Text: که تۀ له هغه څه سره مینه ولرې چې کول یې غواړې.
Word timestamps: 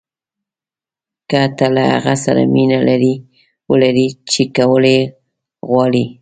که 1.29 1.39
تۀ 1.57 1.65
له 1.75 1.83
هغه 1.93 2.13
څه 2.17 2.21
سره 2.23 2.41
مینه 2.53 2.77
ولرې 3.73 4.07
چې 4.31 4.41
کول 4.55 4.83
یې 4.95 4.99
غواړې. 5.69 6.05